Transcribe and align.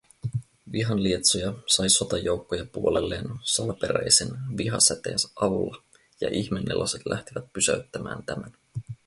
Vihanlietsoja 0.71 1.53
sai 1.67 1.89
sotajoukkoja 1.89 2.65
puolelleen 2.65 3.25
salaperäisen 3.43 4.27
Viha-säteensä 4.57 5.29
avulla 5.35 5.83
ja 6.21 6.29
Ihmeneloset 6.29 7.01
lähtivät 7.05 7.53
pysäyttämään 7.53 8.23
tämän 8.25 8.51